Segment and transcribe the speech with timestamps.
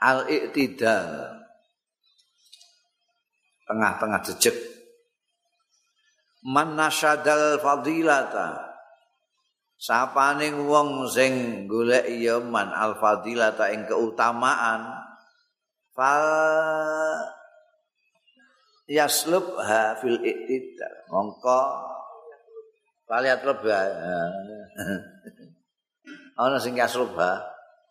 [0.00, 1.36] al-i'tidal
[3.66, 4.56] tengah-tengah jejeg.
[6.46, 8.62] Man nasyadal fadilata.
[9.76, 14.88] Sapaning wong sing golek ya man al fadilata ing keutamaan
[15.92, 16.24] fal
[18.88, 21.60] yaslub ha fil iktidal mongko
[23.04, 23.84] kaliat lebah
[26.40, 27.44] ana sing yaslub ha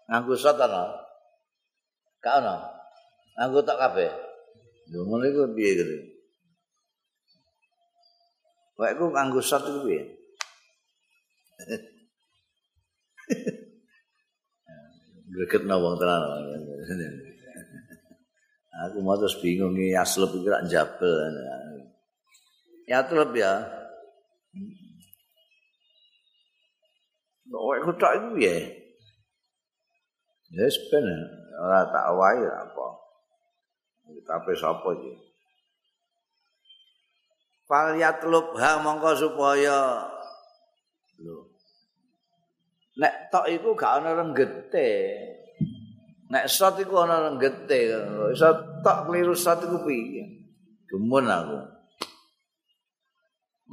[0.10, 1.05] nganggo sot ana
[2.26, 2.58] gak ana
[3.38, 4.10] nganggo tok kabeh
[4.90, 5.98] lho ngono iku piye gitu
[8.76, 10.02] Wek ku nganggo sot iku piye
[15.36, 16.24] Greget na wong tenan.
[18.88, 21.12] Aku mau terus bingung nih aslep itu rak jabel.
[22.88, 23.68] Ya terus ya.
[27.52, 28.56] Oh, aku tak itu ya.
[30.56, 32.88] Ya sebenarnya orang tak awai apa.
[34.06, 35.16] Tapi siapa sih?
[37.66, 40.06] Fal yatlub ha mongko supaya
[41.18, 41.50] lho.
[42.96, 44.90] Nek tok iku gak ana renggete.
[46.32, 47.92] Nek sot iku ana renggete.
[48.32, 48.50] Iso
[48.86, 50.24] tok kliru sot iku piye?
[50.88, 51.60] Gemun aku.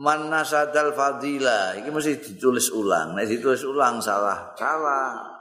[0.01, 1.77] Man nasadal fadila.
[1.77, 3.15] Iki mesti ditulis ulang.
[3.15, 5.32] Nek ditulis ulang salah salah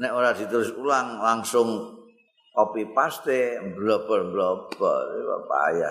[0.00, 1.98] nek ora ditulis ulang langsung
[2.54, 5.90] copy paste blobber blobber itu bahaya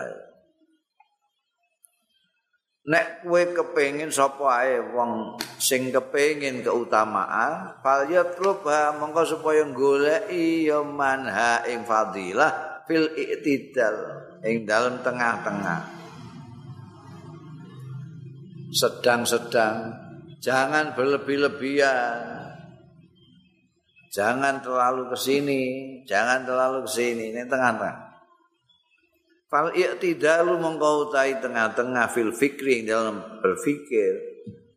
[2.83, 10.83] nek kowe kepengin sapa ae wong sing kepengin keutamaan fal yatlubha mongko supaya goleki ya
[10.83, 13.95] manha ing fadilah fil i'tidal
[14.43, 15.81] ing dalam tengah-tengah.
[18.73, 19.93] Sedang-sedang
[20.41, 22.32] jangan berlebih-lebihan
[24.13, 25.61] jangan terlalu ke sini
[26.05, 28.13] jangan terlalu ke sini ini tengah-tengah.
[29.49, 34.33] Fal i'tidalu mongko utahi tengah-tengah fil fikri dalam berfikir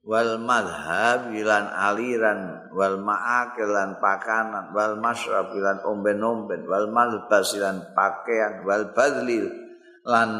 [0.06, 7.88] wal madhab lan aliran wal ma'akil lan pakanan wal masyrab lan omben-omben wal malbas lan
[7.96, 9.48] pakaian wal badlil
[10.06, 10.30] lan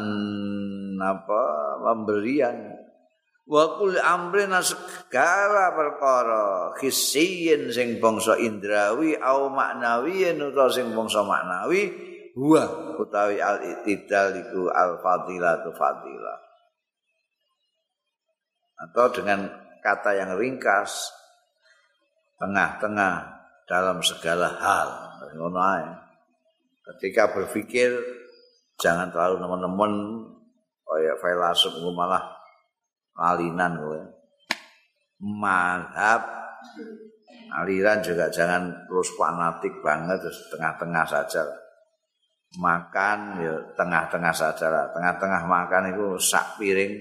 [1.01, 1.43] apa
[1.83, 2.76] pemberian
[3.47, 11.95] wa kul amrin segala perkara khisiyin sing bangsa indrawi au maknawiyin utawa sing bangsa maknawi
[12.35, 16.39] huwa utawi al itidal iku al fadilatu fadilah
[18.77, 19.47] atau dengan
[19.81, 21.09] kata yang ringkas
[22.37, 23.13] tengah-tengah
[23.65, 24.89] dalam segala hal.
[25.33, 25.89] Ngono ae.
[26.93, 27.99] Ketika berpikir
[28.79, 29.91] jangan terlalu teman-teman
[30.87, 32.36] kayak filosof malah
[33.17, 34.01] alinan kowe
[35.17, 36.21] madhab
[37.57, 41.41] aliran juga jangan terus fanatik banget terus tengah-tengah saja
[42.55, 44.85] makan ya tengah-tengah saja lah.
[44.95, 46.95] Tengah-tengah makan itu sak piring.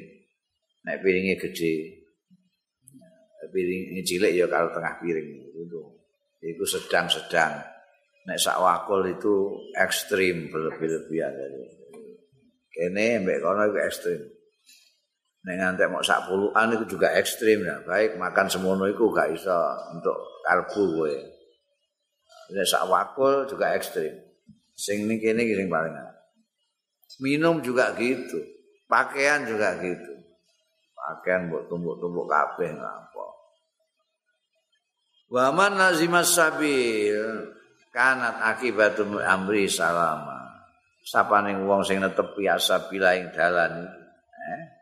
[0.83, 2.03] Nek piringnya gede.
[3.47, 5.81] Piring cilik ya kalau tengah piring itu.
[6.43, 7.63] Itu sedang-sedang.
[8.27, 11.33] Nek sak wakul itu ekstrim berlebih-lebihan.
[12.75, 14.21] Kene mbek kono itu ekstrim.
[15.47, 17.79] Nek ngantek mau sak puluhan itu juga ekstrim ya.
[17.87, 21.15] Baik makan semono itu gak bisa untuk karbu gue.
[22.51, 24.11] Nek sak wakul juga ekstrim.
[24.75, 25.95] Sing ini kene sing paling
[27.23, 28.43] Minum juga gitu.
[28.91, 30.13] Pakaian juga gitu.
[30.99, 33.27] Pakaian buat tumbuk-tumbuk kabeh apa.
[35.31, 37.55] Wa man nazimas sabil
[37.95, 40.43] kanat akibatum amri salama.
[41.07, 43.87] Sapane wong sing netep biasa bila ing dalan
[44.35, 44.76] eh?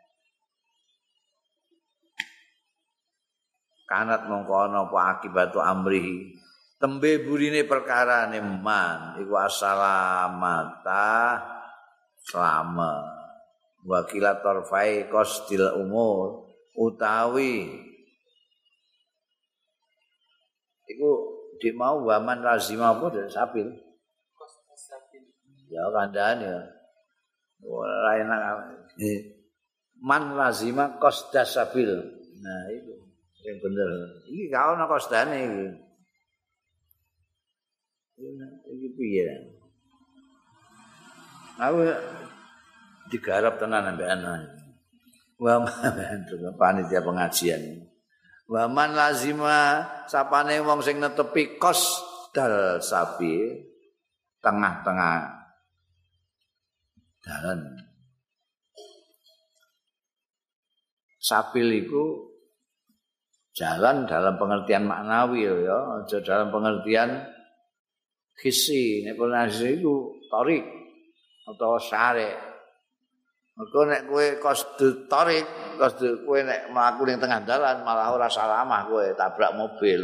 [3.85, 6.33] Kanat mongko ana apa akibatu amrihi.
[6.75, 11.39] Tembe burine perkara man iku asalamata
[12.25, 13.05] selama
[13.85, 17.69] wakilat torfai kostil umur utawi
[20.89, 21.09] iku
[21.61, 23.69] di mau waman lazima apa dari sapil
[25.69, 26.57] ya kandaan ya.
[27.65, 28.41] Ora enak.
[30.03, 31.87] Man lazima kosda sabil.
[32.43, 33.04] Nah itu
[33.45, 33.89] yang bener.
[34.25, 35.85] Ini kau nak kosdane ini
[38.71, 39.29] iki piye?
[41.61, 41.79] Aku
[43.13, 44.55] digarap tenan ambek anak
[45.39, 45.63] wa
[46.59, 47.85] panitia pengajian.
[48.45, 52.01] Wa man lazima sapane wong sing netepi kos
[52.35, 53.61] dal sapi
[54.43, 55.17] tengah-tengah
[57.25, 57.59] dalan.
[61.17, 62.24] Sapil iku
[63.55, 67.23] jalan dalam pengertian maknawi ya aja dalam pengertian
[68.35, 70.67] kisi nek purnasi iku tarik
[71.47, 72.35] atau sare
[73.55, 75.47] mergo nek kowe kosdu tarik
[75.79, 80.03] kosdu kowe nek mlaku ning tengah dalan malah ora salamah kowe tabrak mobil.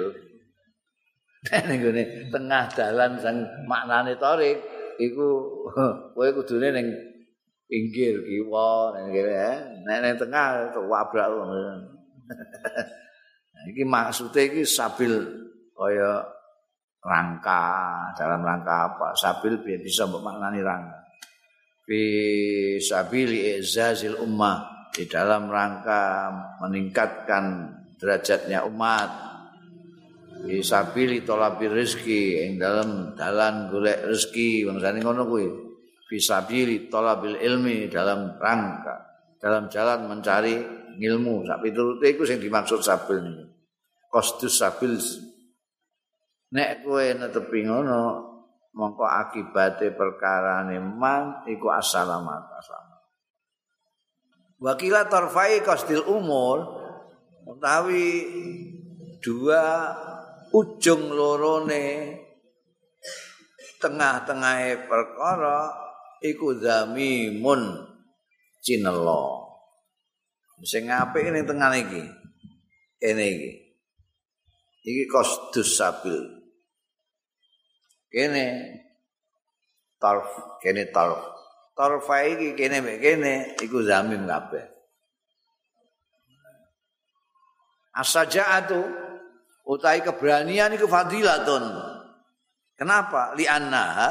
[1.68, 3.36] Ning tengah dalan sing
[3.68, 4.62] maknane tarik
[4.95, 5.27] iku
[6.15, 6.88] kowe kudune ning
[7.68, 9.57] pinggir kiwa ning kene eh.
[9.83, 11.27] nek ning tengah tabrak
[13.69, 15.13] iki maksude iki sabil
[15.75, 16.23] kaya
[17.01, 17.63] rangka
[18.13, 19.07] dalam rangka apa?
[19.17, 21.01] Sabil biar bisa maknani rangka.
[21.81, 22.01] Fi
[22.77, 26.29] sabili izazil ummah di dalam rangka
[26.61, 29.09] meningkatkan derajatnya umat.
[30.45, 35.47] Fi sabili tolabi rezeki yang dalam dalan golek rezeki bangsane ngono kuwi.
[36.05, 39.11] Fi sabili tolabil ilmi dalam rangka
[39.41, 43.45] dalam jalan mencari ilmu sak piturute iku sing dimaksud sabil niku.
[44.11, 44.99] Kostus sabil.
[46.51, 48.01] Nek kowe netepi ngono
[48.75, 53.01] mongko akibate perkara man iku assalamat assalamat.
[54.61, 56.61] Wakila tarfai kostil umur
[57.49, 58.29] utawi
[59.23, 59.95] dua
[60.53, 62.19] ujung lorone
[63.81, 65.73] tengah-tengahe perkara
[66.21, 67.89] iku zamimun
[68.61, 69.40] cinelo
[70.63, 72.03] sing apik ning tengah iki.
[73.01, 73.51] Kene iki.
[74.81, 76.17] Iki kostus sabil.
[78.11, 78.45] Kene
[80.01, 80.27] tarf
[80.59, 81.21] kene tarf
[81.77, 84.65] tarfa iki kene mek kene iku zamim kabeh.
[87.91, 88.79] Asajaatu
[89.67, 91.63] utai keberanian iku fadilatun.
[92.77, 93.35] Kenapa?
[93.37, 94.09] Li annaha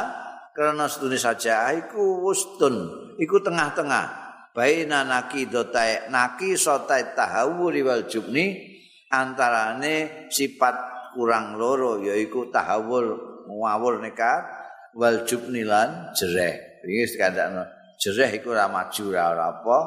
[0.52, 2.76] karena setune saja iku wustun
[3.16, 4.19] iku tengah-tengah
[4.50, 8.70] baina naki dotai naki sotai tahawuri wal jubni
[9.10, 10.74] antarane sifat
[11.14, 13.18] kurang loro yaiku tahawur
[13.50, 14.46] ngawur nekat
[14.94, 16.82] wal jubnilan jereh.
[16.86, 17.66] Iki sekandakno
[18.00, 19.78] jereh iku ora maju ora apa.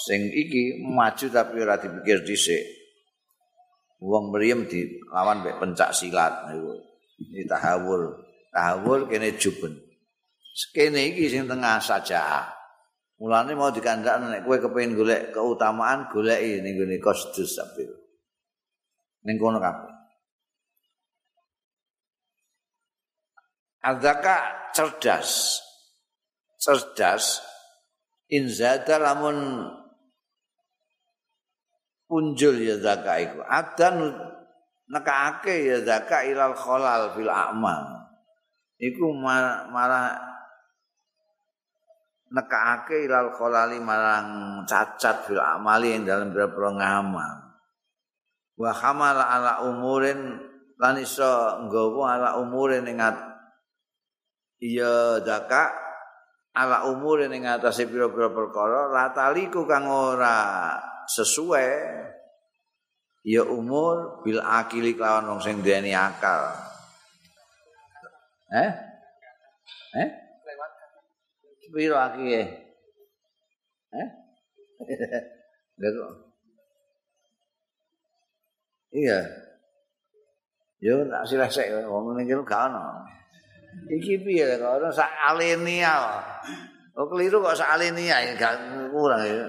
[0.00, 2.62] Sing iki maju tapi ora dipikir dhisik.
[4.00, 6.72] Wong mriyem dilawan mek pencak silat niku.
[7.20, 8.16] Iki tahawul
[8.48, 9.76] tahawul kene juben.
[10.72, 12.48] Kene iki sing tengah saja
[13.20, 17.92] mulane mau dikandakno nek kowe kepengin golek keutamaan goleki ning gone kosdus sabil
[19.28, 20.00] ning kono kabeh
[23.80, 24.36] Adzaka
[24.76, 25.56] cerdas.
[26.60, 27.40] Cerdas
[28.28, 29.64] inzada lamun
[32.04, 33.40] punjul ya zaka iku.
[33.48, 34.12] Adan
[34.84, 38.04] nekake ya zaka ilal kholal fil a'mal.
[38.76, 40.29] Iku malah
[42.30, 47.34] nekake ilal kholali marang cacat fil amali yang dalam beberapa ngamal.
[48.54, 50.38] Wa hamala ala umurin
[50.78, 53.02] lan iso nggawa ala umurin ing
[54.60, 55.72] iya daka
[56.52, 60.76] ala umur ning atase pira-pira perkara lataliku kang ora
[61.08, 61.70] sesuai
[63.24, 66.52] ya umur bil akili kelawan wong sing duweni akal.
[68.50, 68.70] Eh?
[69.96, 70.29] Eh
[71.72, 72.42] piro akile
[73.90, 74.08] eh
[79.00, 79.20] iya.
[80.80, 83.04] Yo tak silesek wong ngene gak ono.
[83.86, 86.16] Iki piye kok ora sak alenia.
[86.96, 88.56] Kok keliru kok sak alenia ya gak
[88.88, 89.44] kurang ya.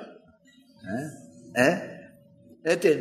[0.81, 1.05] Eh?
[1.55, 1.75] Eh?
[2.61, 2.99] Eden,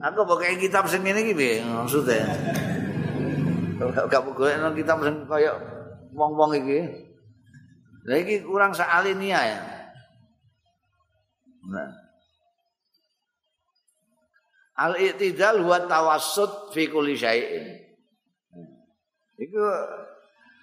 [0.00, 2.22] aku pakai kitab sing ngene iki piye maksudnya?
[3.82, 5.50] Gak golek nang kitab sing kaya
[6.14, 6.86] wong-wong iki.
[8.02, 9.58] Lah iki kurang sak alenia ya.
[11.70, 11.90] Nah.
[14.82, 17.78] Al-i'tidal wa tawassut fi kulli syai'in.
[19.38, 19.62] Iku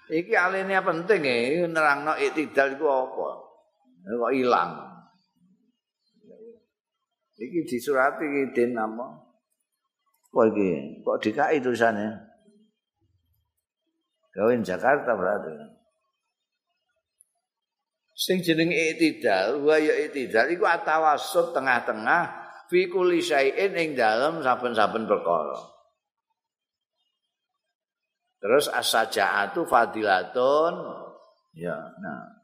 [0.10, 1.38] Iki aline penting e,
[1.70, 3.30] nerangno iktidal iku apa?
[4.10, 4.74] Kok ilang.
[7.38, 9.06] Iki disurati iki den apa?
[10.34, 10.70] Kok iki?
[11.06, 12.10] Kok dikai tulisane?
[14.34, 15.78] Gawe Jakarta berarti.
[18.20, 22.22] Sing jeneng iktidal, wa ya iktidal iku atawasut tengah-tengah
[22.68, 25.56] fi kulli syai'in ing dalem saben-saben perkara.
[28.44, 30.74] Terus as-saja'atu fadilatun.
[31.56, 32.44] Ya, nah.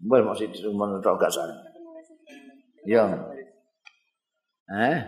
[0.00, 1.56] Mbak masih di rumah itu agak sana.
[2.88, 3.04] Ya.
[4.72, 4.98] Eh?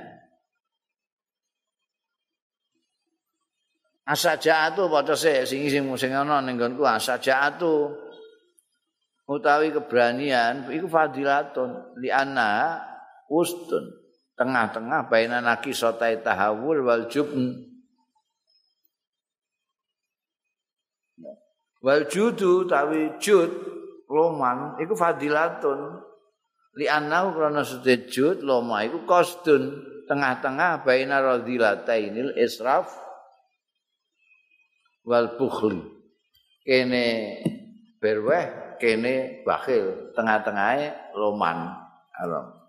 [4.04, 7.88] As-saja'atu pada saya sing sing sing ana ning nggonku as-saja'atu
[9.32, 12.76] utawi keberanian iku fadilatun li anna
[13.32, 14.02] ustun
[14.36, 17.68] tengah-tengah baina nakisatai tahawul wal jubn.
[21.82, 23.50] Wal judu tawi jud
[24.06, 26.10] loman iku fadilatun.
[26.72, 29.92] Li annahu krana sujud loma iku kosdun.
[30.08, 32.90] Tengah-tengah baina radilatainil israf
[35.06, 35.82] wal bukhli.
[36.62, 37.38] Kene
[37.98, 41.78] berweh kene bakhil tengah-tengahe loman.
[42.18, 42.62] Alam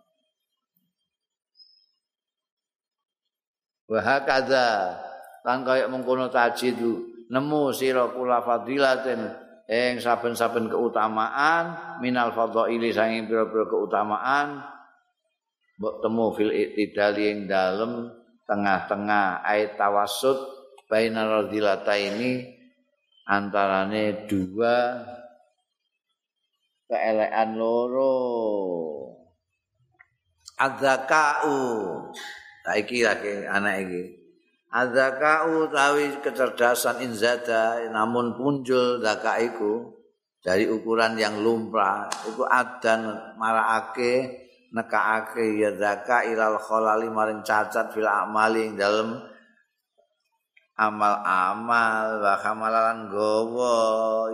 [3.93, 4.97] wa hakadha
[5.45, 9.21] lan kaya mengkono tajidu nemu sira kula fadilatin
[9.69, 14.65] ing saben-saben keutamaan minal fadhaili sanging pira-pira keutamaan
[15.77, 18.09] mbok temu fil iktidali ing dalem
[18.49, 20.37] tengah-tengah ayat tawassut
[20.89, 22.49] baina radilata ini
[23.29, 25.05] antarane dua
[26.87, 28.15] keelekan loro.
[30.59, 31.57] Adzakau.
[32.63, 34.03] Saiki lagi anak iki.
[34.73, 39.93] Adzakau tawi kecerdasan inzada namun punjul zakaiku
[40.41, 42.09] dari ukuran yang lumrah.
[42.27, 49.32] Iku adan marakake nekaake ya zaka ilal kholali maring cacat fil amali ing dalem
[50.73, 53.77] amal-amal wa khamalan gowo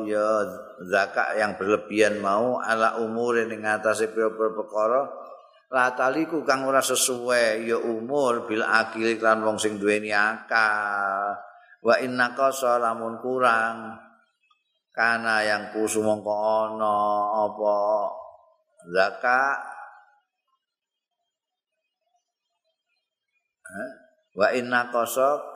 [0.07, 0.47] ya
[0.87, 5.01] zakat yang berlebihan mau ala umur ing ngatasé pira-pira perkara
[5.69, 11.37] la taliku kang ora sesuai ya umur bil akil lan wong sing duweni akal.
[11.79, 13.95] Wa inna qasa lamun kurang
[14.91, 16.95] kana yang kusu mongko ana
[17.47, 17.77] apa?
[18.89, 19.59] Zakat.
[24.33, 25.48] Wa inna qasa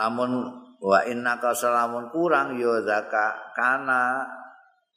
[0.00, 0.48] lamun
[0.80, 4.24] wa inna qasa lamun kurang ya zakat kana.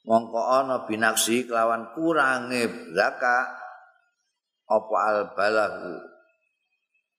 [0.04, 3.46] Mongko ana binaksi kelawan kurange zakat
[4.68, 5.96] apa al balahu?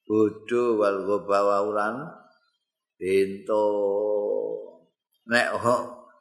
[0.05, 2.05] Bodho wal gobawuran
[3.01, 3.65] bento.
[5.25, 5.49] Nek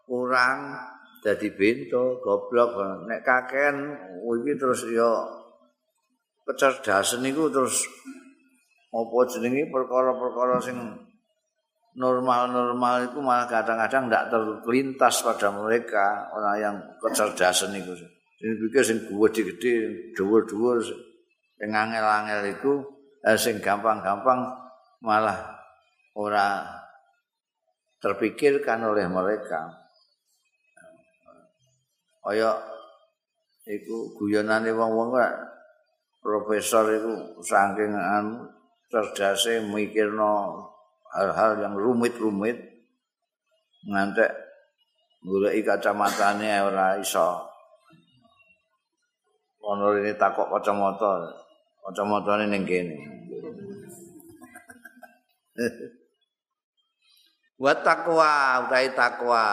[0.08, 0.72] kurang
[1.20, 2.80] dadi bento goblok.
[3.12, 3.76] Nek kaken
[4.24, 5.20] iki terus ya
[6.48, 7.84] kecerdasan niku terus
[8.88, 9.68] apa jenenge?
[9.68, 10.80] Perkara-perkara sing
[11.94, 17.94] normal-normal itu malah kadang-kadang tidak terlintas pada mereka orang yang kecerdasan itu.
[18.42, 19.74] Ini pikir sing gede-gede,
[20.18, 20.82] dhuwur-dhuwur,
[21.56, 22.72] sing angel-angel itu,
[23.22, 24.42] eh, sing gampang-gampang
[25.00, 25.54] malah
[26.18, 26.66] ora
[28.02, 29.70] terpikirkan oleh mereka.
[32.20, 32.56] Kaya
[33.64, 35.16] iku guyonane wong-wong
[36.20, 37.12] profesor itu
[37.44, 38.48] saking anu
[38.88, 40.64] cerdase mikirno
[41.14, 42.58] hal-hal yang rumit-rumit
[43.86, 44.30] ngantek
[45.22, 47.46] goleki kacamatane ora iso.
[49.64, 51.32] Ono ini takok kacamata
[51.88, 52.98] kacamatane ning kene.
[57.62, 59.44] Wa takwa utai takwa.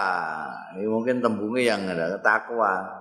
[0.75, 3.00] Ini mungkin tembunge yang ada takwa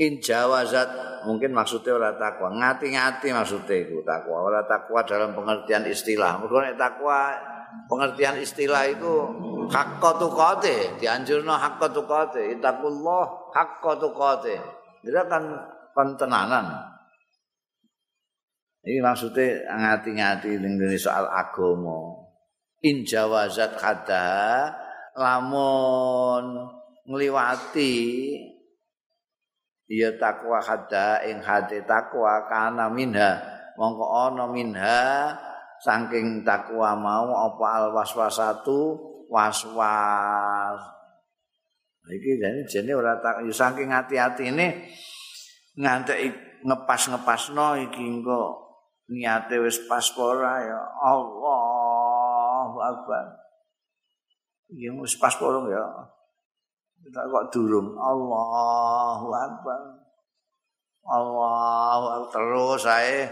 [0.00, 2.48] in jawazat mungkin maksudnya ora takwa.
[2.56, 4.40] Ngati-ngati maksudnya itu takwa.
[4.40, 6.40] Ora takwa dalam pengertian istilah.
[6.40, 7.36] Mergo nek takwa
[7.86, 9.14] pengertian istilah itu
[9.70, 14.56] hakka tuqate dianjurno hakka tuqate itakullah hakka tuqate
[15.06, 15.42] dia kan
[15.94, 16.66] pentenanan
[18.82, 22.26] ini maksudnya ngati-ngati ning soal agama
[22.82, 24.70] in jawazat kada
[25.14, 26.66] lamun
[27.06, 27.94] ngliwati
[29.90, 33.42] ya takwa hada ing hati takwa kana minha.
[33.74, 35.34] Mongko ana minha
[35.82, 38.94] saking takwa mau apa al waswasatu
[39.26, 40.78] waswas.
[42.06, 44.66] Iki jane jene ora tak saking ati-ati ini
[45.74, 46.18] ngantek
[46.62, 48.70] ngepas-ngepasno iki engko
[49.10, 53.26] niate wis pas ora ya Allah akbar.
[54.70, 55.84] Ya wis pas ya
[57.04, 57.96] kita kok durung.
[57.96, 59.80] Allahu Akbar.
[61.08, 62.30] Allahu Akbar.
[62.32, 63.26] Terus saya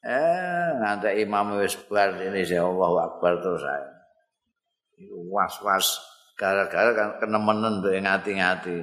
[0.00, 3.88] eh nanti imam wis bar ini saya Allahu Akbar terus saya
[5.28, 5.86] was was
[6.36, 8.78] gara-gara kan kenemenen untuk ngati-ngati.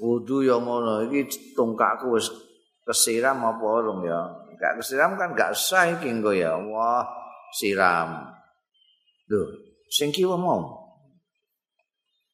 [0.00, 1.06] Wudu yang ngono.
[1.08, 2.28] Ini tungkakku wis
[2.84, 4.20] kesiram apa orang ya?
[4.56, 6.56] Gak kesiram kan gak sah iki ya.
[6.56, 7.04] Allah
[7.52, 8.32] siram.
[9.28, 9.48] Duh,
[9.90, 10.85] sing kiwa mau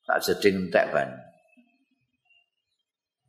[0.06, 1.10] tak jeding entek ban.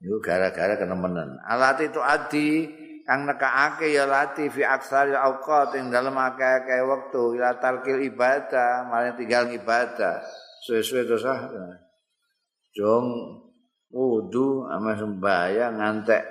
[0.04, 1.40] Iku gara-gara kenemenan.
[1.48, 2.68] Alat itu adi
[3.08, 8.88] kang nekake ya lati fi aksar ya auqat ing dalem akeh-akeh wektu ila talkil ibadah,
[8.88, 10.20] malah tinggal ibadah.
[10.64, 11.40] Suwe-suwe terus ah.
[12.76, 13.08] Jong
[13.94, 16.24] wudu ama sembahyang ngantek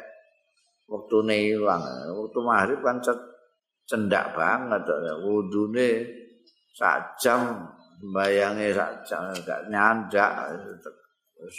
[0.89, 1.85] wektune ilang.
[2.13, 3.01] Wektu maghrib kan
[3.89, 4.85] cendak banget
[5.25, 6.09] wudune
[6.73, 7.69] sak jam
[8.03, 9.07] bayange sak
[9.47, 10.59] gak nyandak
[11.39, 11.59] terus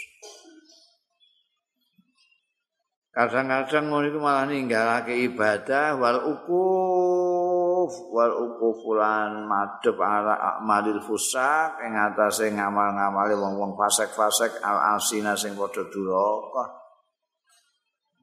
[3.14, 11.94] kadang-kadang ngono iku malah ninggalake ibadah wal ukuf wal ukufulan madhep ala amalil fusak ing
[11.94, 16.64] atase ngamal-ngamale wong-wong fasik-fasik al asina sing padha duraka.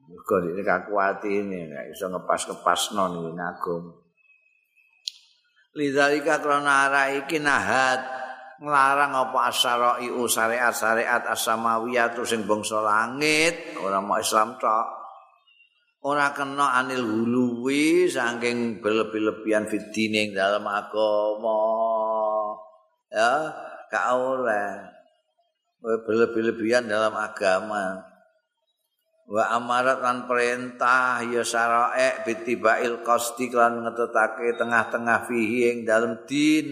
[0.02, 4.01] Mergo iki kakuati ini iso ngepas-ngepas non iki ngagum.
[5.72, 8.04] Lidzalika krana ara iki nahat
[8.62, 14.86] nglarang apa asyara'i syariat-syariat as-samawiyah sing bangsa langit, ora mau Islam tok.
[16.02, 21.62] Ora kena anil huluwi saking berlebih-lebihan fitine dalam agama.
[23.06, 23.54] Ya,
[23.86, 24.82] gak oleh.
[25.82, 28.11] Berlebih-lebihan dalam agama.
[29.32, 36.68] Wa amarat lan perintah ya syarae bitibail qasti lan ngetetake tengah-tengah fihi ing dalem din.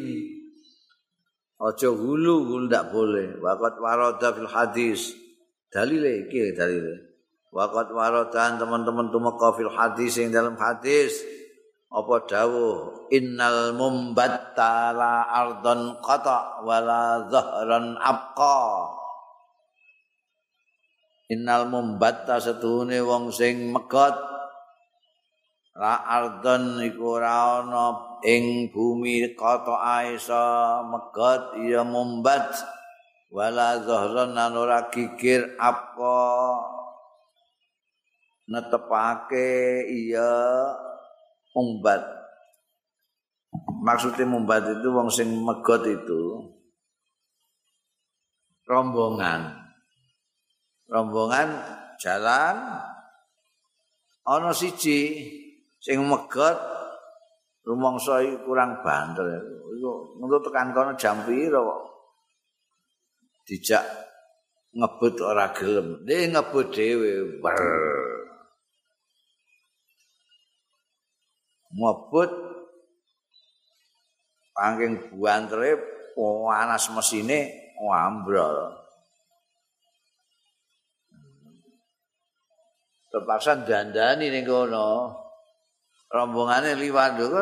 [1.56, 3.40] Aja hulu hulu ndak boleh.
[3.40, 5.16] Waqat warada fil hadis.
[5.72, 7.00] Dalile iki dalile.
[7.48, 11.16] Waqat warada teman-teman tumeka fil hadis ing dalam hadis.
[11.88, 13.08] Apa dawuh?
[13.08, 18.99] Innal mumbattala ardon qata wala zahran abqa
[21.30, 24.18] innal mumbatta setuhune wong sing megot.
[25.78, 30.44] La ardon iku ora ana ing bumi kata aisa
[30.82, 32.50] megot ya mumbat.
[33.30, 36.18] Wala zahran lan ora gigir apa.
[38.50, 40.34] Netepake iya
[41.54, 42.02] mumbat.
[43.80, 46.50] Maksudnya mumbat itu wong sing megot itu
[48.70, 49.59] rombongan
[50.90, 51.48] rombongan
[52.02, 52.82] jalan
[54.26, 55.22] ana siji
[55.78, 56.58] sing megot
[57.64, 59.24] rumangsa kurang banter.
[59.78, 61.80] Iku ngono tekan kono jam pira kok
[63.46, 63.84] dijak
[64.74, 66.02] ngebut ora gelem.
[66.04, 67.38] Dhe ngebut dhewe
[71.70, 72.30] ngebut
[74.52, 75.78] pangking buantere
[76.18, 77.38] panas mesine
[77.80, 78.79] ambrol
[83.10, 85.12] terpaksa dandani ning kono.
[86.10, 87.34] Rombongane liwat kok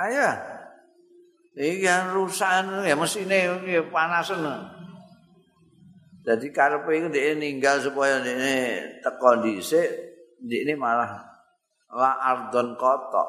[0.00, 0.30] ayo.
[1.54, 2.50] Iki kan rusak
[2.84, 4.42] ya mesine iki panasen.
[6.24, 9.88] Jadi karepe iku dhek ninggal supaya dhek teko dhisik,
[10.40, 11.20] dhek malah
[11.92, 13.28] la ardon kotok.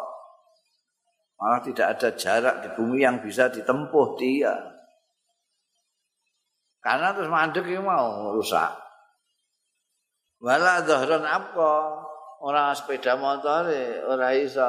[1.35, 4.55] Malah tidak ada jarak di bumi yang bisa ditempuh dia.
[6.79, 8.84] Karena terus mandek mau rusak.
[10.41, 11.71] Wala dhahran apa?
[12.45, 13.71] Ora sepeda motor
[14.05, 14.65] ora iso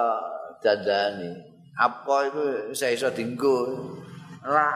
[0.62, 1.34] dandani.
[1.76, 3.90] Apa itu saya iso dinggo?
[4.46, 4.66] La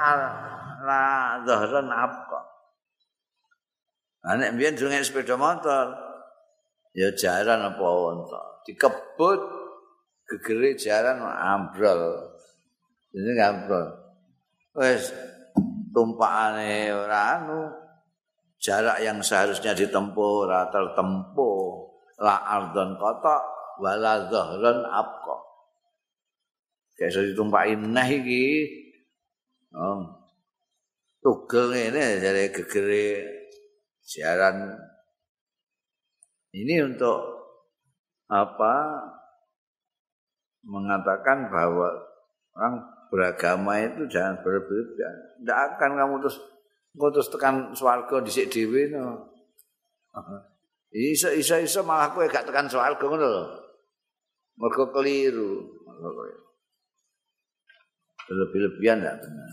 [0.85, 1.03] la
[1.47, 2.41] dhahran apa?
[4.21, 5.97] Nek mbiyen durung sepeda motor
[6.93, 9.41] ya jaran apa wonten dikebut
[10.29, 12.35] gegere jaran ambrol.
[13.11, 13.89] Ini ambrol.
[14.79, 15.11] Wis
[15.91, 17.67] tumpakane ora anu
[18.61, 21.89] jarak yang seharusnya ditempuh ora tertempuh.
[22.21, 23.41] La ardon kota
[23.81, 25.37] wala zahran abqa
[27.01, 28.69] kayak ditumpaki nah iki.
[29.73, 30.05] Oh.
[31.21, 33.25] tugel ini dari gegere
[34.05, 34.77] siaran.
[36.53, 37.21] Ini untuk
[38.29, 39.01] apa?
[40.61, 41.89] Mengatakan bahwa
[42.57, 42.75] orang
[43.09, 45.09] beragama itu jangan berbeda
[45.41, 46.39] tidak akan kamu terus
[46.91, 49.31] Engko terus tekan swarga dhisik dhewe no.
[50.91, 53.45] Iso iso iso malah kowe gak tekan swarga ngono lho.
[54.59, 55.71] Mergo keliru.
[58.31, 59.53] Lebih-lebihan enggak benar.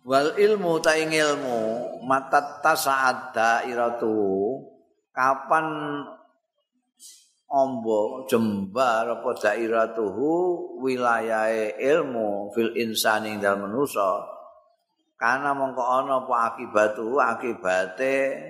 [0.00, 1.60] Wal ilmu ta ilmu
[2.08, 4.16] matat tasaat dairatu
[5.12, 5.66] kapan
[7.50, 10.30] ombo jembar apa dairatuhu
[10.80, 14.39] wilayahe ilmu fil insani dalam manusa
[15.20, 18.40] Karena mongko ana apa akibatu akibate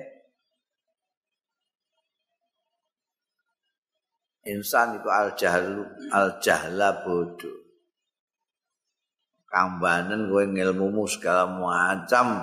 [4.46, 5.83] insan itu al jahlu
[6.14, 7.59] al jahla bodoh.
[9.50, 12.38] Kambanen kowe ngilmumu segala macam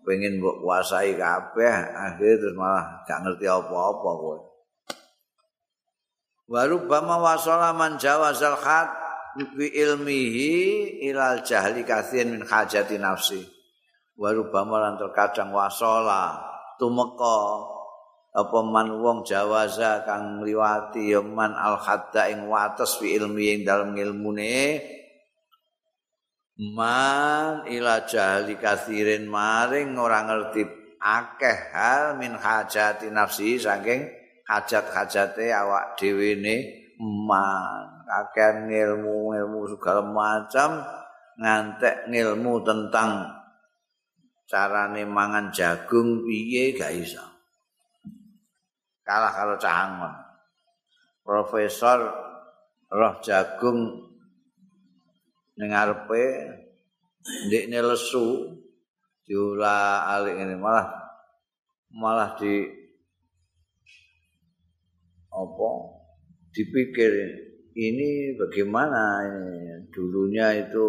[0.00, 4.38] pengen mbok kuasai kabeh akhir terus malah gak ngerti apa-apa kowe.
[6.48, 8.88] Waru bama wasala man jawazal khat
[9.52, 10.56] bi ilmihi
[11.12, 13.57] ilal jahli kathin min hajati nafsi.
[14.18, 16.42] Warubama lan terkadang wasola
[16.74, 17.38] tumeka
[18.34, 23.60] apa man wong jawaza kang liwati ya man al hadda ing wates fi ilmi ing
[23.64, 24.78] dalem ilmune.
[26.58, 30.66] Man ila jahli kathirin maring ora ngerti
[30.98, 34.10] akeh hal min hajati nafsi saking
[34.42, 36.56] hajat-hajate awak dhewe ne
[36.98, 38.02] man.
[38.10, 40.82] Akeh ilmu ilmu segala macam
[41.38, 43.37] ngantek ilmu tentang
[44.48, 47.22] carane mangan jagung piye gak iso.
[49.04, 50.28] Kalah karo cangon
[51.28, 52.08] profesor
[52.88, 54.00] roh jagung
[55.60, 56.24] ning arepe
[57.44, 58.56] ndekne lesu
[59.28, 60.88] diolah alik ini malah
[61.92, 62.64] malah di
[65.28, 65.70] apa
[66.56, 67.12] dipikir
[67.76, 70.88] ini bagaimana ini dulunya itu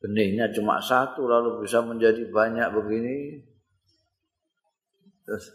[0.00, 3.16] benihnya cuma satu lalu bisa menjadi banyak begini
[5.28, 5.52] terus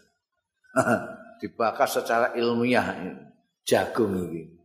[1.42, 2.94] dibakar secara ilmiah
[3.66, 4.56] jagung ini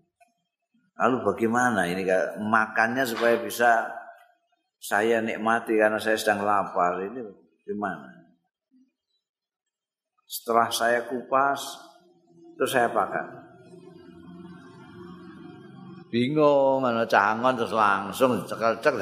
[1.02, 2.06] Lalu bagaimana ini
[2.38, 3.90] makannya supaya bisa
[4.78, 7.26] saya nikmati karena saya sedang lapar ini
[7.66, 8.06] gimana?
[10.30, 11.58] Setelah saya kupas
[12.54, 13.42] terus saya pakai.
[16.14, 18.94] Bingung ana cangon terus langsung cekel-cek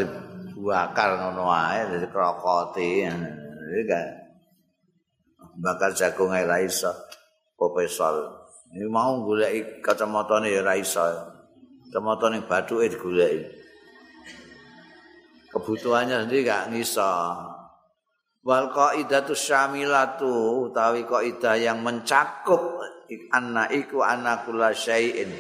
[0.60, 3.08] dibakar ngono ae dadi krokoti.
[5.56, 6.92] Bakar jagung ae ra iso.
[7.56, 8.44] Profesor.
[8.76, 11.00] Ini mau golek kacamatane ya ra iso.
[11.90, 13.56] Ning bathuke digoleki.
[15.50, 17.10] Kebutuhannya sendiri gak ngiso.
[18.46, 22.78] Wal qaidatu syamilatu utawi kaidah yang mencakup
[23.34, 25.34] anna iku ana kula syai'in.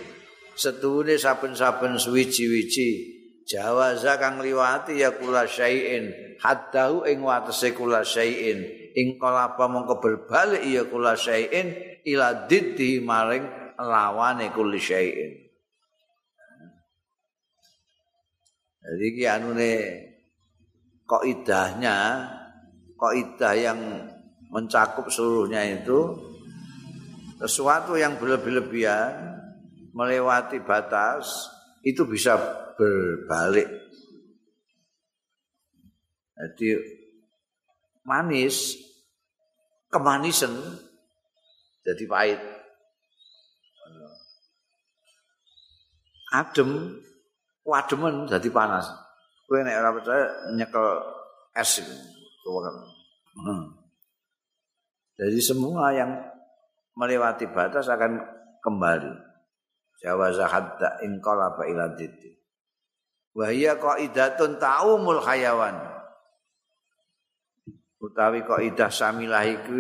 [0.58, 3.19] Setuhune saben-saben suwiji-wiji
[3.50, 8.62] jawaza kang liwati ya kula syai'in haddahu ing watese kula syai'in
[8.94, 11.74] ing kalapa mongko berbalik ya kula syai'in
[12.06, 15.50] ila diddi maring lawane kula syai'in.
[18.80, 19.74] Jadi iki anune
[21.10, 21.98] kaidahnya
[22.98, 23.80] kaidah yang
[24.50, 26.18] mencakup seluruhnya itu
[27.38, 29.42] sesuatu yang berlebih-lebihan
[29.94, 32.36] melewati batas itu bisa
[32.76, 33.68] berbalik.
[36.40, 36.80] Jadi
[38.08, 38.80] manis
[39.92, 40.56] kemanisan
[41.84, 42.42] jadi pahit.
[46.30, 47.02] Adem
[47.66, 48.86] wademen dadi panas.
[49.50, 50.86] Kowe nek ora percaya nyekel
[51.58, 52.50] es itu.
[53.40, 53.66] Hmm.
[55.18, 56.16] Jadi semua yang
[56.96, 58.22] melewati batas akan
[58.62, 59.29] kembali.
[60.00, 62.32] Jawaza hadda in qalaba ila diddi.
[63.36, 65.76] Wa hiya qaidatun ta'umul hayawan.
[68.00, 69.76] Utawi kaidah samilah iku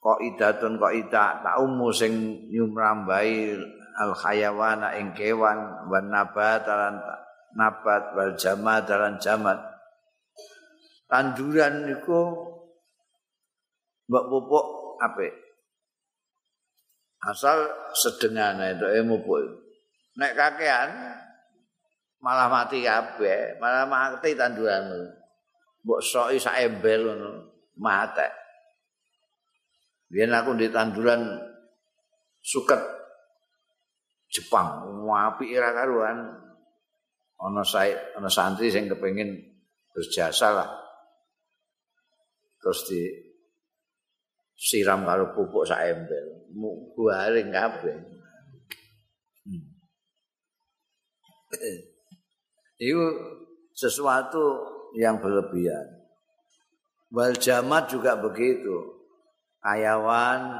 [0.00, 3.60] qaidatun qaidah ta'umu sing nyumrambai
[3.92, 6.96] al hayawana ing kewan wan nabat lan
[7.52, 9.60] nabat wal jamad lan jamad
[11.12, 12.32] tanduran niku
[14.08, 14.66] mbok pupuk
[15.04, 15.32] apik
[17.26, 19.42] asal sedengan itu pupuk
[20.18, 20.90] nek kakean
[22.22, 25.10] malah mati kabeh malah mati tanduran
[25.82, 27.30] mbok soki sak embel ngono
[27.78, 28.28] mate
[30.10, 31.38] biyen aku di tanduran
[32.42, 33.02] suket
[34.32, 36.18] Jepang apik ora karuan.
[37.36, 39.28] Ana saya ana santri sing kepengin
[39.92, 40.70] berjasa lah.
[42.56, 43.02] Terus di
[44.56, 46.42] siram karo pupuk sak embel
[46.96, 47.96] garing kabeh.
[49.42, 49.64] Hmm.
[52.82, 53.04] itu
[53.72, 54.44] sesuatu
[54.98, 56.04] yang berlebihan.
[57.12, 59.00] Wal jamat juga begitu.
[59.62, 60.58] Ayawan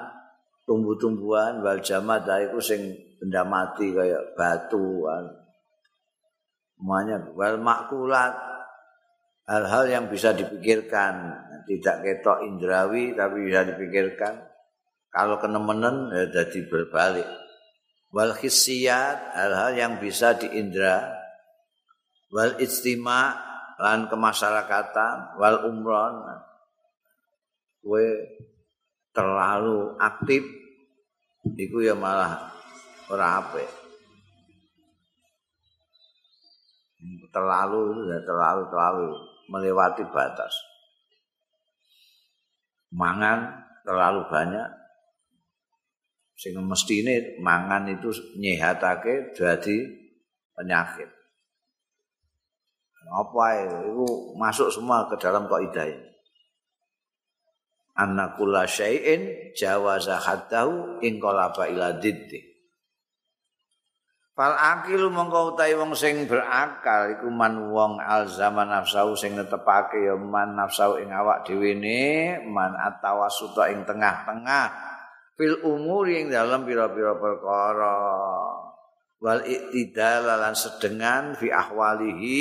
[0.69, 2.83] tumbuh-tumbuhan wal jamat itu sing
[3.19, 5.07] benda mati kayak batu
[6.77, 7.23] semuanya.
[7.35, 8.35] Wal makulat
[9.47, 11.35] hal-hal yang bisa dipikirkan
[11.67, 14.35] tidak ketok indrawi tapi bisa dipikirkan.
[15.13, 17.29] Kalau kenemenen ya jadi berbalik.
[18.13, 21.17] Wal khissiyat hal-hal yang bisa diindra.
[22.33, 23.37] Wal istima
[23.77, 25.37] lan kemasyarakatan.
[25.37, 26.25] Wal umron.
[27.85, 28.05] We
[29.13, 30.45] terlalu aktif
[31.59, 32.49] itu ya malah
[33.13, 33.69] ora apik.
[37.35, 39.09] Terlalu ya terlalu terlalu
[39.53, 40.72] melewati batas.
[42.93, 44.69] Mangan terlalu banyak
[46.37, 49.77] sehingga mesti ini mangan itu nyehatake jadi
[50.59, 51.09] penyakit.
[53.13, 54.07] Apa itu
[54.39, 56.09] masuk semua ke dalam kaidah ini.
[57.93, 61.89] Anakula syai'in jawaza haddahu in ila.
[64.33, 70.09] Fal akilu mongko utahe wong sing berakal iku man wong al zaman nafsu sing netepake
[70.09, 74.73] ya man nafsu ing awak dhewe ne man atawasuta ing tengah-tengah
[75.37, 78.01] fil umuri ing dalam pira-pira perkara.
[79.21, 82.41] Wal iktidal lan sedengan fi ahwalihi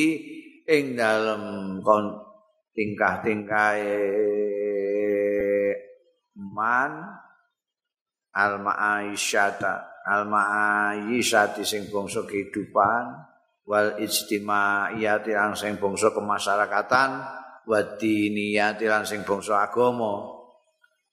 [0.72, 2.24] ing dalam kon
[2.72, 4.00] tingkah-tingkahe
[6.40, 7.20] man
[8.32, 13.04] al ma'aisyata al ma'ayisati sing bangsa kehidupan
[13.66, 17.10] wal ijtimaiyati lan sing bangsa kemasyarakatan
[17.68, 20.42] wa diniyati lan sing bangsa agama.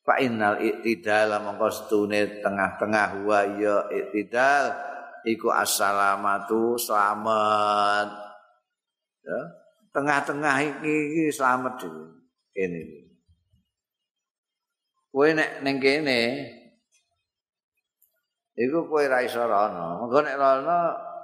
[0.02, 4.72] Fa innal iktidal mongko setune tengah-tengah wa ya iktidal
[5.28, 8.08] iku assalamatu selamat.
[9.20, 9.40] Ya
[9.92, 12.02] tengah-tengah iki selamat iki
[12.54, 12.82] kene.
[15.08, 16.20] Kowe nek ning kene
[18.58, 20.02] iku kowe ra iso rono.
[20.02, 20.78] Mengko nek rono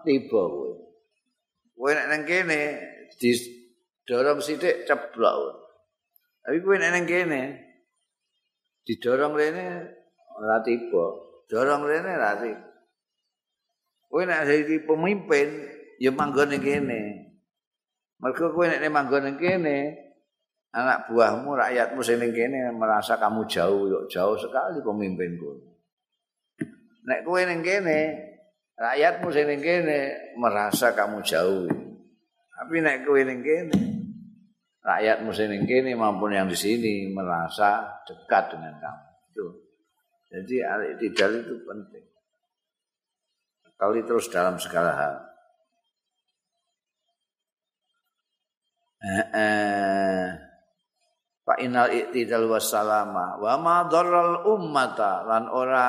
[0.07, 0.71] tiba kowe.
[1.75, 2.61] Kowe nek nang kene
[3.19, 5.59] didorong sithik ceblok.
[6.47, 7.43] Tapi kowe nek nang kene
[8.87, 9.67] didorong rene
[10.39, 11.05] ora tiba.
[11.51, 12.71] Dorong rene ra tiba.
[14.07, 15.49] Kowe nek dadi pemimpin
[15.99, 17.01] ya manggon ning kene.
[18.23, 19.77] Mergo kowe nek manggon ning kene
[20.71, 25.74] anak buahmu rakyatmu sing ning kene merasa kamu jauh jauh sekali pemimpinku.
[27.05, 27.99] Nek kowe ning kene
[28.75, 29.99] rakyatmu sing ning kene
[30.41, 31.69] merasa kamu jauh.
[32.55, 33.79] Tapi nek kowe ning kene
[34.85, 39.05] rakyatmu sing ning kene maupun yang di sini merasa dekat dengan kamu.
[39.33, 39.47] Itu
[40.33, 42.07] jadi al-i'tidal itu penting.
[43.75, 45.15] Kali terus dalam segala hal.
[49.05, 50.25] Eh, eh.
[51.45, 55.89] Pak inal i'tidal wassalama wa ma dharral ummata lan ora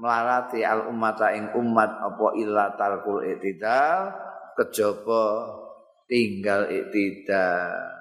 [0.00, 4.08] melarati al ummata ing umat apa illa talkul iktidal
[4.56, 5.24] kejaba
[6.08, 8.00] tinggal iktidal.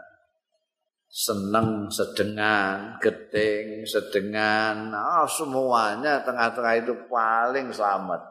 [1.10, 4.94] Seneng sedengan gedeng sedengan.
[4.94, 8.22] Oh, semuanya tengah-tengah itu paling selamat.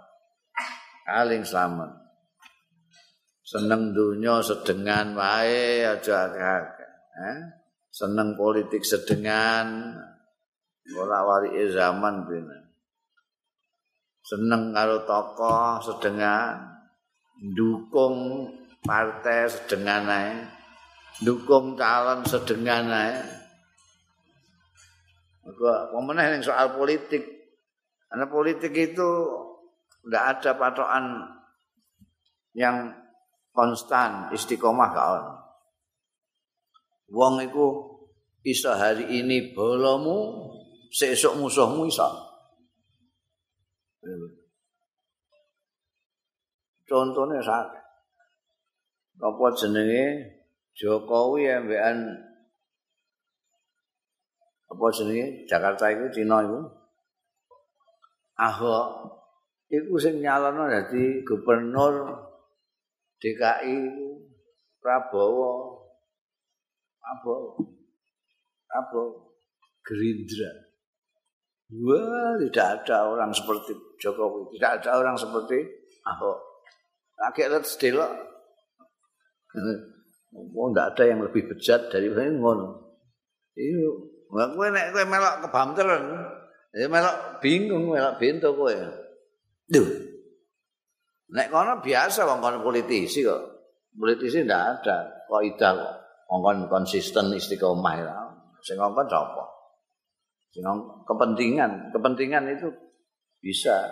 [1.02, 1.90] Paling selamat.
[3.42, 7.38] Seneng dunia sedengan wae aja eh?
[7.90, 9.98] seneng politik sedengan.
[10.94, 12.58] Ora wali zaman bener
[14.29, 16.77] seneng karo tokoh sedengan.
[17.38, 18.45] Dukung
[18.85, 20.45] partai sedengan ae.
[21.25, 23.17] Dukung calon sedengan ae.
[25.49, 27.25] Gua pemenang yang soal politik.
[28.12, 29.09] Karena politik itu
[30.05, 31.05] tidak ada patokan
[32.53, 32.93] yang
[33.53, 35.25] konstan istiqomah kawan
[37.11, 37.67] wong iku
[38.45, 40.49] iso hari ini bolomu
[40.93, 42.28] sesuk musuhmu iso
[46.88, 47.68] Contohnya saat
[49.20, 50.35] apa jenenge?
[50.72, 52.16] Jokowi ambekan
[54.72, 55.44] apa jenenge?
[55.44, 56.61] Jakarta itu Cina itu
[58.38, 59.18] Ahok
[59.68, 62.09] itu sing nyalono dadi gubernur
[63.20, 63.77] DKI
[64.81, 65.83] Prabowo
[66.96, 67.59] Prabowo
[68.64, 69.37] Prabowo
[69.85, 70.53] Gerindra.
[71.68, 75.68] Wah, tidak ada orang seperti Jokowi, tidak ada orang seperti
[76.07, 76.48] Ahok.
[77.18, 78.12] Akhirnya sedelok.
[80.54, 82.94] Oh, tidak ada yang lebih bejat dari ini ngono.
[83.59, 83.90] Iyo,
[84.31, 86.04] nggak kue nek kue melok kebamteran,
[86.76, 88.76] ya melok bingung, melok bintu kue.
[89.66, 89.88] Duh,
[91.35, 93.42] nek kono biasa wong kono politisi kok.
[93.98, 95.94] Politisi tidak ada, kok ida kok.
[96.28, 98.14] Wong konsisten istiqomah ya.
[98.62, 99.44] Sing ngomong sapa?
[101.07, 102.68] kepentingan, kepentingan itu
[103.38, 103.90] bisa.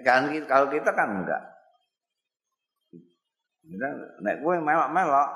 [0.00, 1.42] Kan kalau kita kan enggak.
[3.62, 3.88] Kita
[4.24, 5.28] nek kowe melok-melok,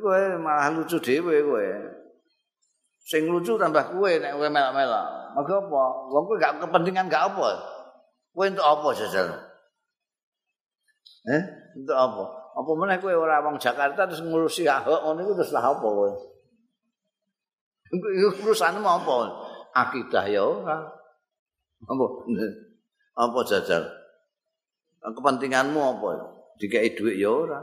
[0.00, 1.68] kowe malah lucu dhewe kowe.
[3.04, 5.06] Sing lucu tambah kowe nek kowe melok-melok.
[5.36, 5.82] Mergo apa?
[6.08, 7.48] Wong kowe enggak kepentingan enggak apa.
[8.32, 9.28] Kowe untuk apa jajal?
[11.28, 11.42] Eh,
[11.76, 12.24] untuk apa?
[12.56, 16.10] Apa meneh kowe ora wong Jakarta terus ngurusi Ahok ngono iku terus lah apa kowe?
[17.90, 19.14] urusan apa?
[19.74, 20.78] Akidah ya ora.
[21.86, 22.06] Apa?
[23.16, 23.82] Apa jajal?
[25.00, 26.08] Kepentinganmu apa?
[26.60, 27.60] Dikai duit ya ora.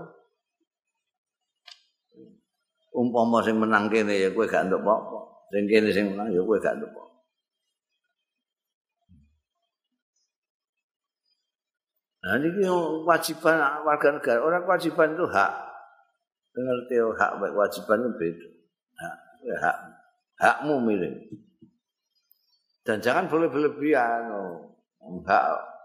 [2.97, 5.19] Umpama sing menang kene ya kowe gak entuk apa-apa.
[5.53, 7.03] Sing kene sing menang ya kowe gak entuk apa.
[12.27, 14.39] Nah, ini kewajiban warga negara.
[14.41, 15.53] Orang kewajiban itu hak.
[16.57, 18.47] Ngerti hak kewajiban itu beda.
[18.97, 19.15] Hak,
[19.61, 19.77] hak.
[20.41, 21.13] hakmu milih.
[22.81, 24.27] Dan jangan boleh berlebihan.
[24.33, 24.76] Oh.
[25.03, 25.77] Enggak.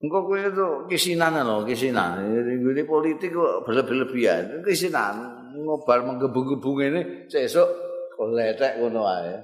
[0.00, 2.24] Engko kowe itu kisinan lho, kisinan.
[2.24, 4.64] Ini politik kok berlebih-lebihan.
[4.64, 7.68] Kisinan ngobar menggebung-gebung ini sesuk
[8.16, 9.36] koletek ngono wae.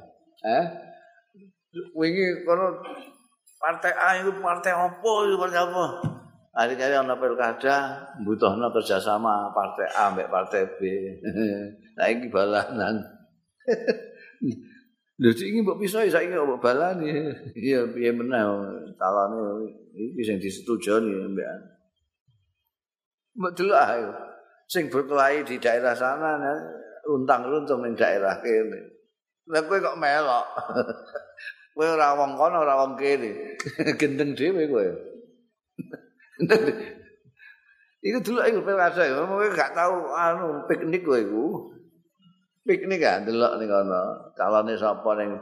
[0.48, 0.64] Eh?
[1.92, 2.80] Wingi kono
[3.60, 5.84] partai A itu partai apa itu partai apa?
[6.56, 7.76] Hari-hari ana pilkada
[8.24, 10.80] mbutuhna kerjasama partai A mbek partai B.
[12.00, 13.04] nah iki balanan.
[15.16, 17.08] Lha iki mbok piso saiki mbok balani.
[17.56, 18.44] Iya piye meneh
[19.00, 21.48] calone iki sing disetujoni mbek.
[23.40, 24.04] Mbok delok ae.
[24.68, 26.36] Sing berkelahi di daerah sana
[27.06, 28.80] runtang-runtung ning daerah kene.
[29.46, 30.46] Lah kowe kok melok.
[31.74, 33.56] kowe ora wong kono ora wong kene.
[34.00, 34.86] Gendeng dhewe kowe.
[38.06, 41.72] Iku dulu iku pilkada ya, kowe gak tau anu piknik kowe iku.
[42.66, 45.38] Piknik kan delok ning kono, calone sapa ning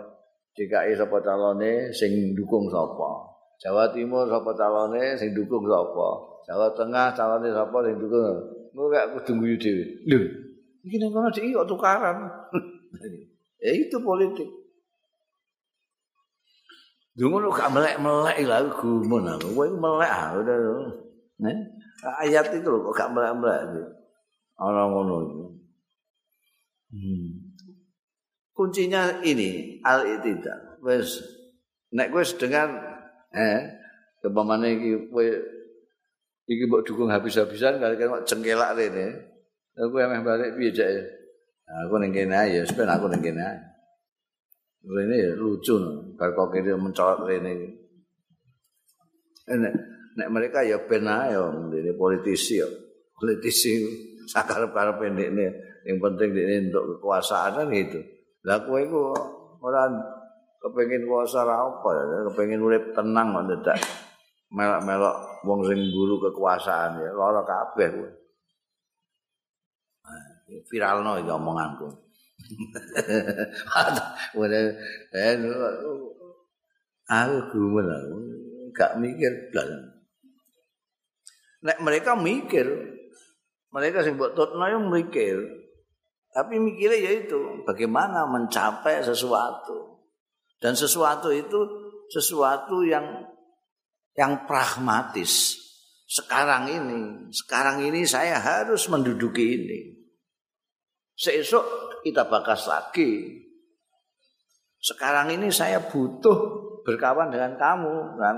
[0.52, 3.32] DKI sapa calone sing dukung sapa.
[3.64, 6.08] Jawa Timur sapa calone sing dukung sapa.
[6.44, 8.36] Jawa Tengah calone sapa sing dukung.
[8.76, 9.84] Kowe gak kudu nguyu dhewe.
[10.04, 10.20] Lho,
[10.84, 12.28] iki ning kono iki kok tukaran.
[13.64, 14.48] ya itu politik.
[17.16, 19.48] Dungu lu gak melek-melek lah gumun aku.
[19.56, 20.56] Kowe melek ah udah.
[21.40, 21.56] Nih,
[22.20, 23.64] ayat itu kok gak melek-melek.
[24.60, 25.63] Orang ngono itu.
[26.94, 27.58] Hmm.
[28.54, 30.78] Kuncinya ini al itida.
[30.78, 31.18] Wes
[31.90, 32.78] nek kowe dengan
[33.34, 33.60] eh
[34.22, 35.26] kepamane iki kowe
[36.46, 39.06] iki mbok dukung habis-habisan kali kan cengkelak rene.
[39.74, 41.02] Aku emeh balik piye jake.
[41.66, 43.42] Aku ning kene ya, sepen aku ning kene.
[44.86, 45.74] Rene lucu,
[46.14, 47.68] bar kok kene mencolot rene iki.
[49.50, 49.74] Nek,
[50.14, 51.34] nek mereka ya ben ae
[51.98, 52.70] politisi ya.
[53.18, 53.82] Politisi
[54.30, 58.00] sakar-karep pendekne yang penting ini untuk kekuasaan kan gitu.
[58.48, 59.12] Lah kowe iku
[59.60, 59.88] ora
[60.64, 61.88] kepengin kuasa ra apa
[62.32, 63.78] kepengin urip tenang kok ndak.
[64.54, 68.10] Melok-melok wong sing guru kekuasaan ya lara kabeh kowe.
[70.72, 71.88] Viralno iki omonganku.
[74.36, 74.60] Wene
[75.12, 75.36] eh
[77.04, 78.16] aku gumun aku
[78.74, 79.68] gak mikir blas.
[81.64, 82.66] Nek mereka mikir,
[83.72, 85.63] mereka sing mbok tutno yo mikir.
[86.34, 90.02] Tapi mikirnya ya itu bagaimana mencapai sesuatu.
[90.58, 91.62] Dan sesuatu itu
[92.10, 93.22] sesuatu yang
[94.18, 95.54] yang pragmatis.
[96.10, 99.80] Sekarang ini, sekarang ini saya harus menduduki ini.
[101.14, 103.38] Seesok kita bakas lagi.
[104.82, 106.38] Sekarang ini saya butuh
[106.82, 108.36] berkawan dengan kamu, kan?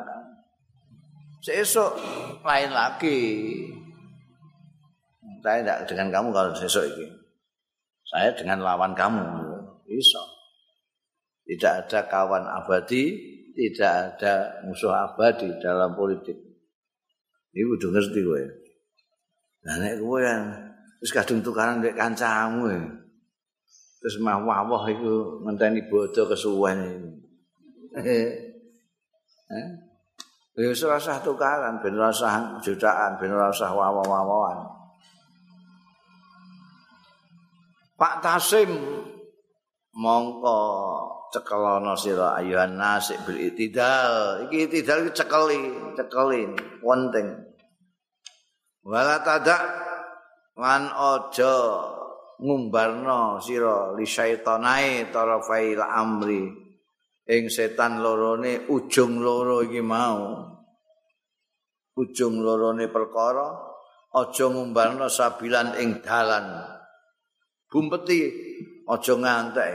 [1.41, 1.97] Seesok
[2.45, 3.21] lain lagi.
[5.41, 7.26] Saya tidak dengan kamu kalau seesok ini.
[8.07, 9.27] Saya dengan lawan kamu.
[9.87, 10.23] Bisa.
[11.47, 13.15] Tidak ada kawan abadi,
[13.55, 16.35] tidak ada musuh abadi dalam politik.
[17.55, 18.43] Ini udah ngerti gue.
[19.67, 20.43] Nah, nek gue yang
[21.03, 22.83] terus kadung tukaran dek kancamu ya.
[24.03, 27.11] Terus mah wawah itu ngenteni bodoh kesuwen ini.
[29.47, 29.69] Eh?
[30.59, 34.76] Ya usah tukaran, ben usah jutaan, ben usah wawah-wawahan.
[37.97, 38.77] Pak Tasim
[39.97, 40.61] mongko
[41.33, 44.45] cekelono sira ayuhan nasik bil itidal.
[44.45, 45.61] Iki itidal iki cekeli,
[45.97, 46.45] cekeli
[46.85, 47.29] penting.
[48.85, 49.65] Wala tadak
[50.61, 51.57] lan aja
[52.37, 56.53] ngumbarno sira li syaitanae tarafail amri
[57.27, 60.45] ing setan lorone ujung loro iki mau
[61.97, 63.49] ujung lorone perkara
[64.13, 66.76] aja ngumbarno sabilan ing dalan
[67.77, 68.33] bumpeti
[68.89, 69.73] aja ngantek.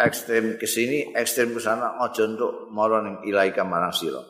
[0.00, 4.24] Ekstrem ke sini ekstrem ke sana aja untuk mara ning ilaika marang sira.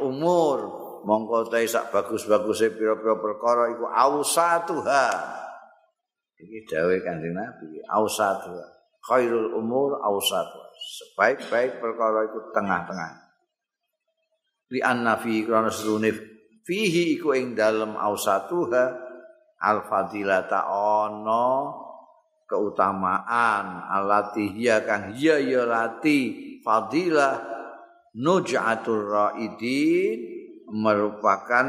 [0.00, 0.58] Umur
[1.04, 5.04] mongko ta sak bagus-baguse pira-pira perkara iku ausatuha.
[6.40, 8.66] Iki dawuh kanjeng Nabi ausatuha.
[9.04, 10.68] Khairul umur ausatuha.
[10.80, 13.12] Sebaik-baik perkara iku tengah-tengah.
[14.72, 15.44] Li anna fi
[16.64, 18.84] fihi iku ing dalem ausatuha
[19.60, 21.48] al fadilata ono
[22.48, 27.38] keutamaan alati hiya kang hiya ya lati fadilah
[28.16, 30.18] nuj'atul raidin
[30.70, 31.66] merupakan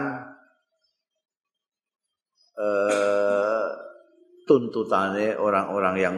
[2.57, 3.67] uh,
[4.49, 6.17] tuntutannya orang-orang yang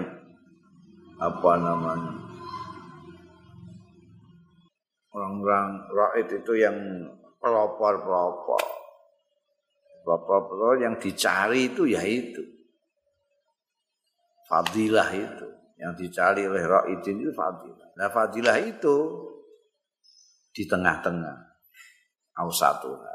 [1.19, 2.13] apa namanya
[5.13, 6.78] orang-orang raid itu yang
[7.44, 8.64] pelopor-pelopor.
[10.08, 12.39] Pelopor-pelopor yang dicari itu ya itu.
[14.48, 15.48] Fadilah itu.
[15.76, 17.89] Yang dicari oleh Ra'idin itu fadilah.
[18.00, 18.96] Nah fadilah itu
[20.56, 21.36] di tengah-tengah.
[22.39, 23.14] Ausatuha.